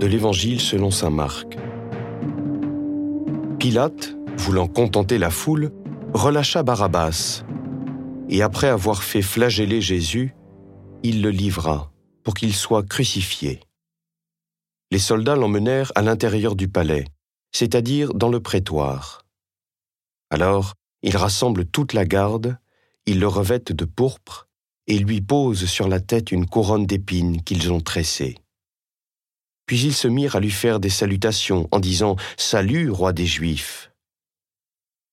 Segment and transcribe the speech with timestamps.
[0.00, 1.58] de l'Évangile selon Saint Marc.
[3.58, 5.72] Pilate, voulant contenter la foule,
[6.14, 7.44] relâcha Barabbas,
[8.30, 10.34] et après avoir fait flageller Jésus,
[11.02, 11.92] il le livra
[12.24, 13.60] pour qu'il soit crucifié.
[14.90, 17.04] Les soldats l'emmenèrent à l'intérieur du palais,
[17.52, 19.26] c'est-à-dire dans le prétoire.
[20.30, 22.56] Alors, ils rassemblent toute la garde,
[23.04, 24.48] ils le revêtent de pourpre
[24.86, 28.36] et lui posent sur la tête une couronne d'épines qu'ils ont tressée.
[29.70, 33.92] Puis ils se mirent à lui faire des salutations en disant Salut, roi des Juifs.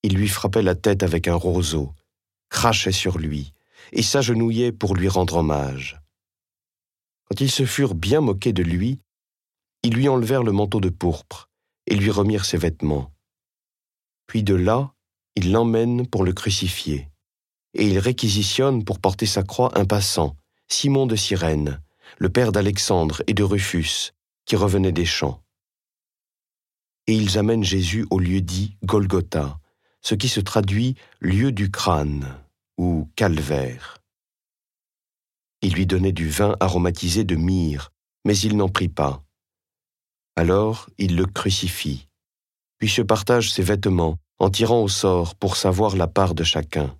[0.01, 1.93] Ils lui frappaient la tête avec un roseau,
[2.49, 3.53] crachaient sur lui
[3.91, 6.01] et s'agenouillaient pour lui rendre hommage.
[7.25, 8.99] Quand ils se furent bien moqués de lui,
[9.83, 11.51] ils lui enlevèrent le manteau de pourpre
[11.85, 13.11] et lui remirent ses vêtements.
[14.25, 14.91] Puis de là,
[15.35, 17.11] ils l'emmènent pour le crucifier,
[17.75, 20.35] et ils réquisitionnent pour porter sa croix un passant,
[20.67, 21.79] Simon de Cyrène,
[22.17, 24.13] le père d'Alexandre et de Rufus,
[24.47, 25.43] qui revenait des champs.
[27.05, 29.59] Et ils amènent Jésus au lieu dit Golgotha,
[30.01, 32.41] ce qui se traduit lieu du crâne
[32.77, 34.01] ou calvaire.
[35.61, 37.91] Il lui donnait du vin aromatisé de myrrhe,
[38.25, 39.23] mais il n'en prit pas.
[40.35, 42.07] Alors il le crucifie,
[42.77, 46.97] puis se partage ses vêtements en tirant au sort pour savoir la part de chacun.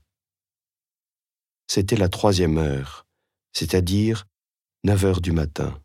[1.68, 3.06] C'était la troisième heure,
[3.54, 4.26] c'est-à-dire
[4.84, 5.80] neuf heures du matin,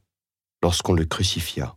[0.63, 1.77] lorsqu'on le crucifia.